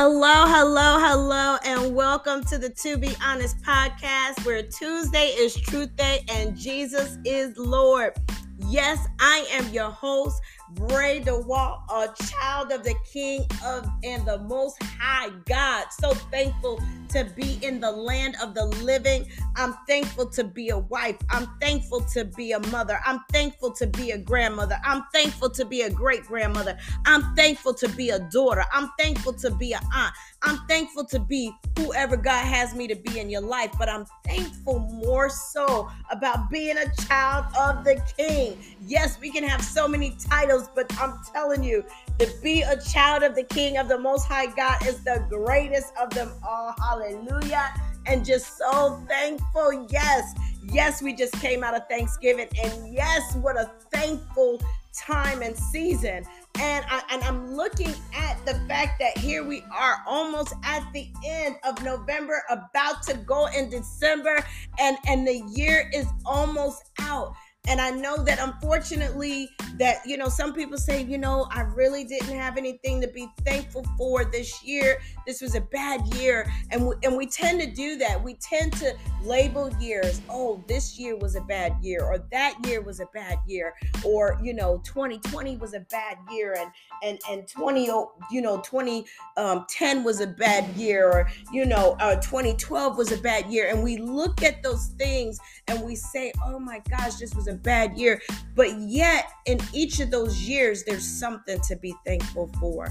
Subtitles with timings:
[0.00, 5.96] Hello, hello, hello, and welcome to the To Be Honest podcast, where Tuesday is Truth
[5.96, 8.12] Day and Jesus is Lord.
[8.60, 10.40] Yes, I am your host,
[10.78, 15.86] Bray DeWalt, a child of the King of and the Most High God.
[15.90, 19.26] So thankful to be in the land of the living.
[19.56, 21.16] I'm thankful to be a wife.
[21.30, 23.00] I'm thankful to be a mother.
[23.04, 24.78] I'm thankful to be a grandmother.
[24.84, 26.76] I'm thankful to be a great grandmother.
[27.06, 28.64] I'm thankful to be a daughter.
[28.72, 30.14] I'm thankful to be an aunt.
[30.42, 34.06] I'm thankful to be whoever God has me to be in your life, but I'm
[34.24, 38.56] thankful more so about being a child of the King.
[38.86, 41.84] Yes, we can have so many titles, but I'm telling you,
[42.20, 45.92] to be a child of the King of the Most High God is the greatest
[46.00, 46.74] of them all.
[46.78, 47.74] Hallelujah.
[48.06, 49.86] And just so thankful.
[49.90, 50.34] Yes,
[50.72, 52.48] yes, we just came out of Thanksgiving.
[52.62, 54.60] And yes, what a thankful
[54.94, 56.24] time and season.
[56.60, 61.08] And, I, and I'm looking at the fact that here we are almost at the
[61.24, 64.44] end of November, about to go in December,
[64.80, 67.34] and, and the year is almost out
[67.68, 72.04] and i know that unfortunately that you know some people say you know i really
[72.04, 75.00] didn't have anything to be thankful for this year.
[75.26, 76.50] This was a bad year.
[76.70, 78.22] And we, and we tend to do that.
[78.22, 82.80] We tend to label years oh this year was a bad year or that year
[82.80, 86.70] was a bad year or you know 2020 was a bad year and
[87.02, 87.86] and and 20
[88.30, 93.18] you know 2010 um, was a bad year or you know uh, 2012 was a
[93.18, 93.68] bad year.
[93.68, 97.54] And we look at those things and we say oh my gosh this was a
[97.62, 98.20] bad year.
[98.54, 102.88] But yet, in each of those years, there's something to be thankful for.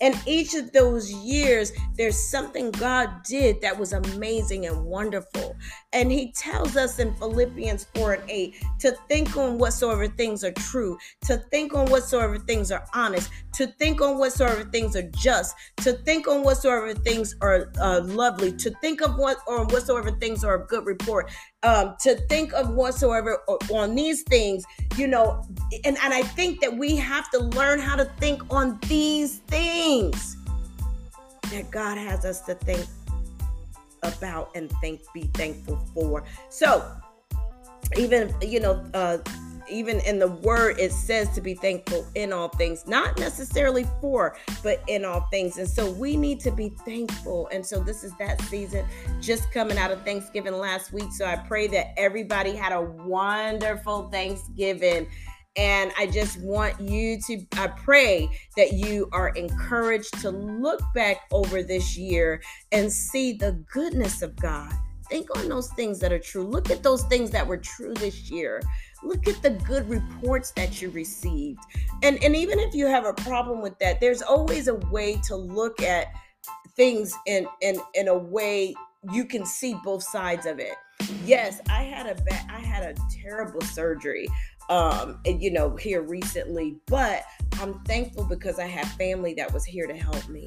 [0.00, 5.54] In each of those years, there's something God did that was amazing and wonderful.
[5.92, 10.52] And He tells us in Philippians 4 and 8 to think on whatsoever things are
[10.52, 15.54] true, to think on whatsoever things are honest, to think on whatsoever things are just,
[15.78, 20.44] to think on whatsoever things are uh, lovely, to think of what or whatsoever things
[20.44, 21.30] are of good report,
[21.62, 23.38] um, to think of whatsoever
[23.70, 24.64] on these things,
[24.96, 25.46] you know,
[25.84, 30.36] and, and I think that we have to learn how to think on these things
[31.50, 32.86] that God has us to think
[34.02, 36.24] about and think be thankful for.
[36.48, 36.90] So
[37.96, 39.18] even you know, uh
[39.70, 44.36] even in the word it says to be thankful in all things not necessarily for
[44.62, 45.58] but in all things.
[45.58, 47.48] And so we need to be thankful.
[47.52, 48.84] And so this is that season
[49.20, 51.12] just coming out of thanksgiving last week.
[51.12, 55.06] So i pray that everybody had a wonderful thanksgiving.
[55.56, 61.22] And I just want you to, I pray that you are encouraged to look back
[61.32, 64.72] over this year and see the goodness of God.
[65.10, 66.44] Think on those things that are true.
[66.44, 68.62] Look at those things that were true this year.
[69.02, 71.60] Look at the good reports that you received.
[72.02, 75.36] And and even if you have a problem with that there's always a way to
[75.36, 76.06] look at
[76.76, 78.74] things in in in a way
[79.12, 80.74] you can see both sides of it.
[81.24, 84.28] Yes i had a bad i had a terrible surgery
[84.68, 87.22] um and, you know here recently but
[87.54, 90.46] i'm thankful because i have family that was here to help me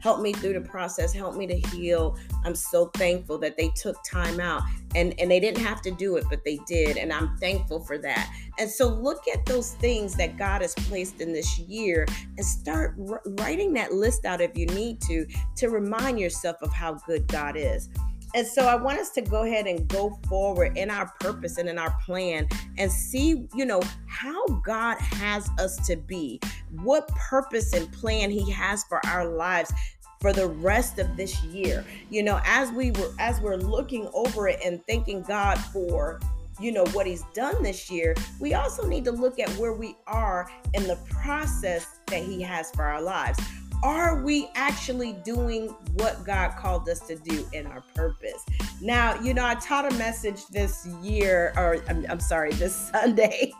[0.00, 2.16] help me through the process, help me to heal.
[2.44, 4.62] I'm so thankful that they took time out
[4.94, 7.98] and and they didn't have to do it, but they did, and I'm thankful for
[7.98, 8.32] that.
[8.58, 12.06] And so look at those things that God has placed in this year
[12.36, 12.94] and start
[13.38, 17.56] writing that list out if you need to to remind yourself of how good God
[17.56, 17.88] is.
[18.34, 21.68] And so I want us to go ahead and go forward in our purpose and
[21.68, 22.46] in our plan
[22.78, 26.40] and see, you know, how God has us to be,
[26.82, 29.72] what purpose and plan He has for our lives
[30.20, 31.84] for the rest of this year.
[32.10, 36.20] You know, as we were as we're looking over it and thanking God for
[36.60, 39.96] you know what he's done this year we also need to look at where we
[40.06, 43.40] are in the process that he has for our lives
[43.82, 48.44] are we actually doing what God called us to do in our purpose?
[48.82, 53.52] Now, you know, I taught a message this year, or I'm, I'm sorry, this Sunday.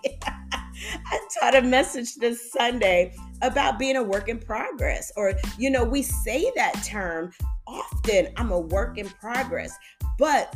[1.06, 5.84] I taught a message this Sunday about being a work in progress, or, you know,
[5.84, 7.32] we say that term
[7.66, 9.72] often I'm a work in progress,
[10.18, 10.54] but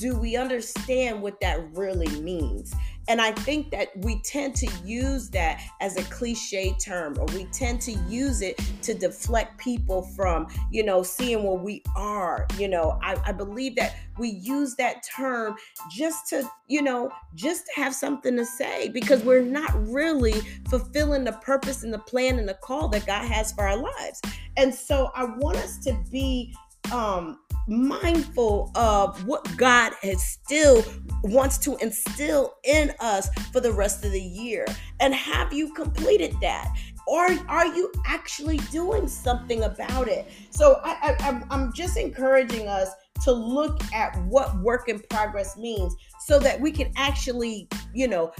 [0.00, 2.74] do we understand what that really means?
[3.06, 7.44] And I think that we tend to use that as a cliche term, or we
[7.46, 12.46] tend to use it to deflect people from, you know, seeing where we are.
[12.56, 15.56] You know, I, I believe that we use that term
[15.90, 21.24] just to, you know, just to have something to say because we're not really fulfilling
[21.24, 24.22] the purpose and the plan and the call that God has for our lives.
[24.56, 26.54] And so I want us to be
[26.92, 30.84] um mindful of what God has still
[31.22, 34.66] wants to instill in us for the rest of the year.
[35.00, 36.74] And have you completed that?
[37.10, 40.30] or are you actually doing something about it?
[40.50, 42.88] So I, I, I'm just encouraging us
[43.24, 48.32] to look at what work in progress means so that we can actually, you know,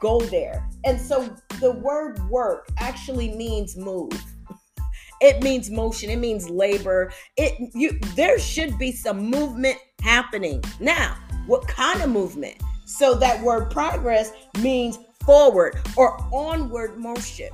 [0.00, 0.68] go there.
[0.84, 4.12] And so the word work actually means move.
[5.20, 7.12] It means motion, it means labor.
[7.36, 10.62] It you there should be some movement happening.
[10.80, 11.16] Now,
[11.46, 12.56] what kind of movement?
[12.84, 14.32] So that word progress
[14.62, 17.50] means forward or onward motion.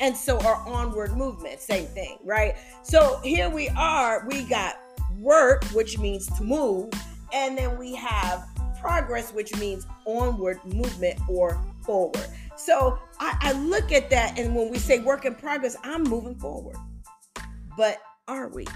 [0.00, 2.56] And so our onward movement, same thing, right?
[2.82, 4.74] So here we are, we got
[5.18, 6.90] work, which means to move,
[7.32, 8.44] and then we have
[8.80, 12.26] progress, which means onward movement or forward.
[12.56, 16.34] So I, I look at that, and when we say work in progress, I'm moving
[16.34, 16.76] forward.
[17.76, 17.98] But
[18.28, 18.66] are we?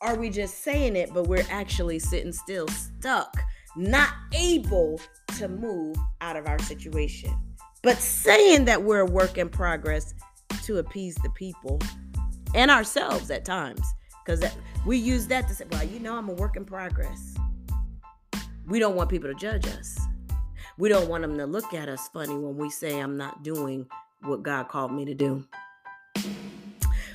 [0.00, 3.36] Are we just saying it, but we're actually sitting still, stuck,
[3.76, 5.00] not able
[5.38, 7.32] to move out of our situation?
[7.82, 10.14] But saying that we're a work in progress
[10.64, 11.80] to appease the people
[12.54, 13.82] and ourselves at times,
[14.24, 14.44] because
[14.86, 17.34] we use that to say, well, you know, I'm a work in progress.
[18.66, 19.98] We don't want people to judge us.
[20.78, 23.86] We don't want them to look at us funny when we say, I'm not doing
[24.22, 25.44] what God called me to do.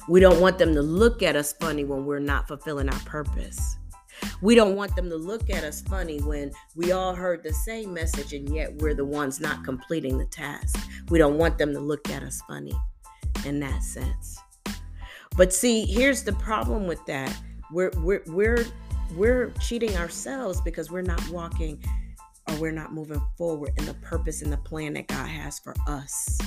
[0.08, 3.78] We don't want them to look at us funny when we're not fulfilling our purpose.
[4.42, 7.94] We don't want them to look at us funny when we all heard the same
[7.94, 10.80] message and yet we're the ones not completing the task.
[11.10, 12.74] We don't want them to look at us funny
[13.46, 14.40] in that sense.
[15.36, 17.36] But see, here's the problem with that.
[17.72, 18.66] We're we're we're
[19.16, 21.84] we're cheating ourselves because we're not walking
[22.50, 25.76] or we're not moving forward in the purpose and the plan that God has for
[25.86, 26.40] us.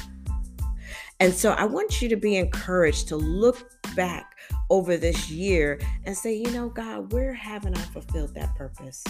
[1.18, 4.36] And so I want you to be encouraged to look back
[4.70, 9.04] over this year and say, you know, God, where haven't I fulfilled that purpose?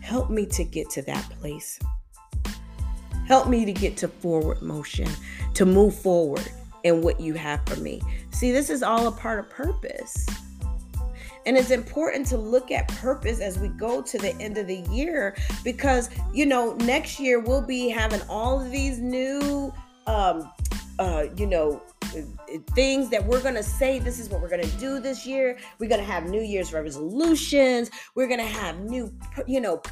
[0.00, 1.78] Help me to get to that place.
[3.26, 5.08] Help me to get to forward motion,
[5.54, 6.50] to move forward
[6.84, 8.00] in what you have for me.
[8.30, 10.26] See, this is all a part of purpose.
[11.46, 14.80] And it's important to look at purpose as we go to the end of the
[14.90, 19.72] year because, you know, next year we'll be having all of these new
[20.08, 20.50] um,
[20.98, 21.82] uh, you know,
[22.74, 25.58] things that we're going to say this is what we're going to do this year.
[25.78, 27.90] We're going to have New Year's resolutions.
[28.14, 29.12] We're going to have new,
[29.46, 29.82] you know,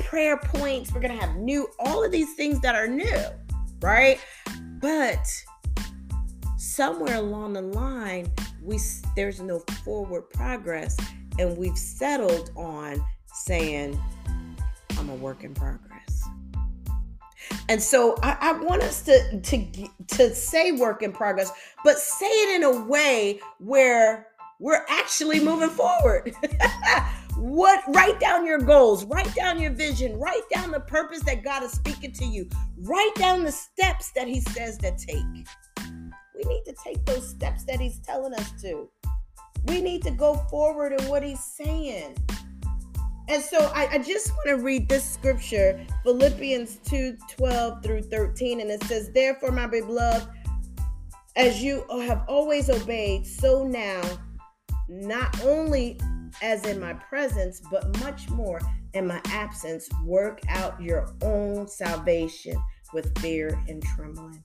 [0.00, 0.92] prayer points.
[0.92, 3.18] We're going to have new, all of these things that are new,
[3.80, 4.20] right?
[4.80, 5.26] But
[6.56, 8.30] somewhere along the line,
[8.62, 8.78] we
[9.16, 10.96] there's no forward progress,
[11.38, 13.02] and we've settled on
[13.32, 13.98] saying,
[14.98, 16.28] "I'm a work in progress."
[17.68, 21.52] And so I, I, want us to, to, to say work in progress,
[21.84, 24.28] but say it in a way where
[24.58, 26.34] we're actually moving forward.
[27.36, 31.62] what write down your goals, write down your vision, write down the purpose that God
[31.62, 32.48] is speaking to you,
[32.78, 35.46] write down the steps that He says to take.
[36.34, 38.88] We need to take those steps that He's telling us to.
[39.66, 42.16] We need to go forward in what He's saying.
[43.28, 48.60] And so I, I just want to read this scripture, Philippians 2 12 through 13.
[48.60, 50.28] And it says, Therefore, my beloved,
[51.36, 54.02] as you have always obeyed, so now,
[54.88, 56.00] not only
[56.40, 58.60] as in my presence, but much more
[58.94, 62.56] in my absence, work out your own salvation
[62.94, 64.42] with fear and trembling.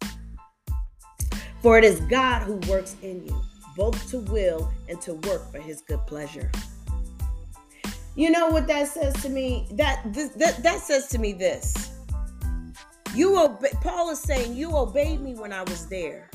[1.62, 3.42] For it is God who works in you,
[3.78, 6.52] both to will and to work for his good pleasure.
[8.15, 9.67] You know what that says to me?
[9.72, 11.91] That this, that that says to me this.
[13.15, 16.29] You obey, Paul is saying you obeyed me when I was there.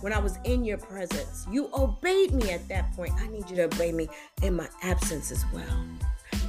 [0.00, 1.46] When I was in your presence.
[1.50, 3.12] You obeyed me at that point.
[3.18, 4.08] I need you to obey me
[4.42, 5.86] in my absence as well.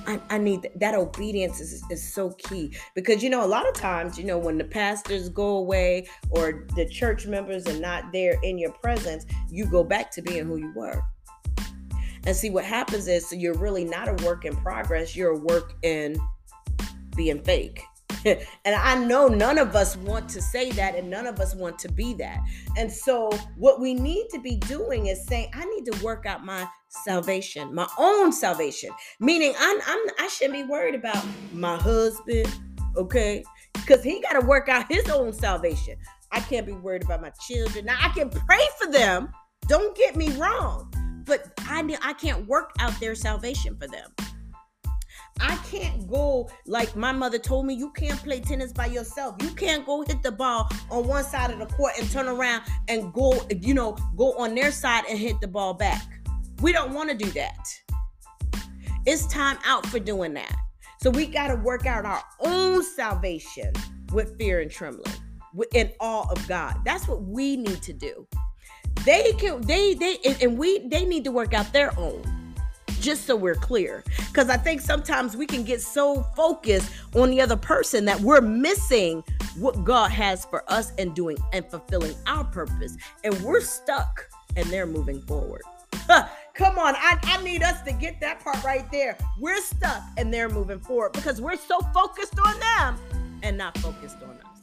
[0.05, 3.67] I, I need that, that obedience is, is so key because you know a lot
[3.67, 8.13] of times you know when the pastors go away or the church members are not
[8.13, 11.03] there in your presence you go back to being who you were
[12.27, 15.39] and see what happens is so you're really not a work in progress, you're a
[15.39, 16.19] work in
[17.15, 17.81] being fake.
[18.25, 21.79] and I know none of us want to say that, and none of us want
[21.79, 22.39] to be that.
[22.75, 26.43] And so, what we need to be doing is saying, I need to work out
[26.43, 28.89] my salvation, my own salvation.
[29.21, 32.53] Meaning, I'm, I'm I shouldn't be worried about my husband,
[32.97, 33.43] okay?
[33.73, 35.95] Because he got to work out his own salvation.
[36.33, 37.85] I can't be worried about my children.
[37.85, 39.29] Now, I can pray for them.
[39.69, 40.91] Don't get me wrong
[41.27, 44.09] but I I can't work out their salvation for them.
[45.39, 49.35] I can't go like my mother told me you can't play tennis by yourself.
[49.41, 52.63] You can't go hit the ball on one side of the court and turn around
[52.87, 56.03] and go, you know, go on their side and hit the ball back.
[56.61, 57.67] We don't want to do that.
[59.05, 60.55] It's time out for doing that.
[61.01, 63.71] So we got to work out our own salvation
[64.11, 65.13] with fear and trembling.
[65.73, 66.77] in awe of God.
[66.83, 68.27] That's what we need to do.
[69.07, 72.21] They can they they and we they need to work out their own.
[72.99, 74.03] Just so we're clear.
[74.27, 78.41] Because I think sometimes we can get so focused on the other person that we're
[78.41, 79.23] missing
[79.55, 82.97] what God has for us and doing and fulfilling our purpose.
[83.23, 85.61] And we're stuck and they're moving forward.
[86.53, 89.17] Come on, I, I need us to get that part right there.
[89.39, 92.97] We're stuck and they're moving forward because we're so focused on them
[93.41, 94.56] and not focused on us.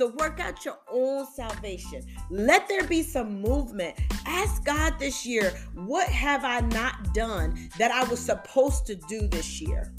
[0.00, 2.00] So work out your own salvation.
[2.30, 3.98] Let there be some movement.
[4.24, 9.28] Ask God this year, what have I not done that I was supposed to do
[9.28, 9.92] this year?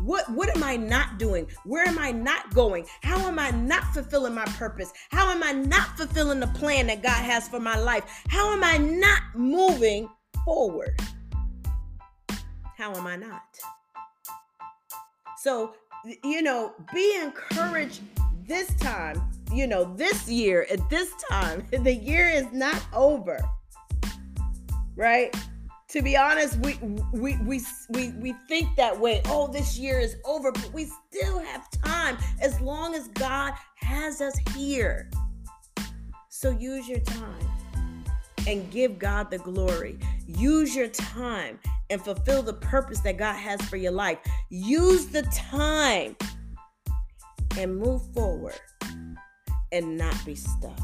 [0.00, 1.48] What what am I not doing?
[1.64, 2.86] Where am I not going?
[3.02, 4.92] How am I not fulfilling my purpose?
[5.10, 8.04] How am I not fulfilling the plan that God has for my life?
[8.28, 10.08] How am I not moving
[10.44, 11.00] forward?
[12.78, 13.58] How am I not?
[15.38, 15.74] So,
[16.22, 18.02] you know, be encouraged
[18.46, 19.20] this time,
[19.52, 21.66] you know, this year at this time.
[21.82, 23.38] The year is not over.
[24.94, 25.34] Right?
[25.92, 26.78] to be honest, we
[27.12, 29.20] we we we we think that way.
[29.26, 34.22] Oh, this year is over, but we still have time as long as God has
[34.22, 35.10] us here.
[36.30, 37.46] So use your time
[38.46, 39.98] and give God the glory.
[40.26, 41.58] Use your time
[41.90, 44.18] and fulfill the purpose that God has for your life.
[44.48, 46.16] Use the time
[47.58, 48.60] and move forward
[49.72, 50.80] and not be stuck.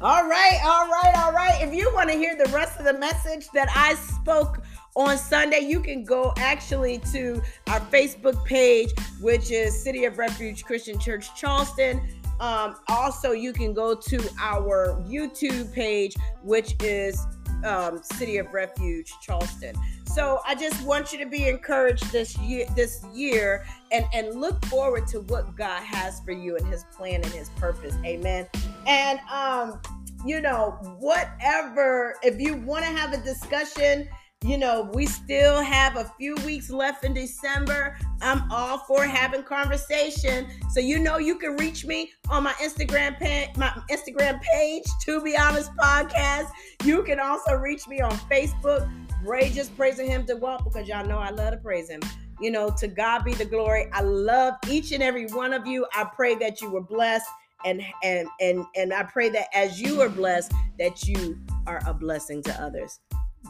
[0.00, 1.62] All right, all right, all right.
[1.62, 4.62] If you want to hear the rest of the message that I spoke
[4.96, 10.64] on Sunday, you can go actually to our Facebook page, which is City of Refuge
[10.64, 12.00] Christian Church Charleston.
[12.40, 17.24] Um, also, you can go to our YouTube page, which is
[17.64, 19.74] um, City of Refuge Charleston.
[20.06, 24.64] So I just want you to be encouraged this year, this year, and and look
[24.66, 27.96] forward to what God has for you and His plan and His purpose.
[28.04, 28.46] Amen.
[28.86, 29.80] And um,
[30.24, 32.16] you know, whatever.
[32.22, 34.08] If you want to have a discussion
[34.44, 37.96] you know, we still have a few weeks left in December.
[38.20, 40.46] I'm all for having conversation.
[40.70, 45.22] So you know you can reach me on my Instagram page, my Instagram page, to
[45.22, 46.50] be honest podcast.
[46.84, 48.90] You can also reach me on Facebook.
[49.24, 52.00] Bray just praising him to walk because y'all know I love to praise him.
[52.38, 53.88] You know, to God be the glory.
[53.94, 55.86] I love each and every one of you.
[55.94, 57.26] I pray that you were blessed
[57.64, 61.94] and and and and I pray that as you are blessed that you are a
[61.94, 63.00] blessing to others.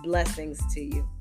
[0.04, 1.13] Blessings to you.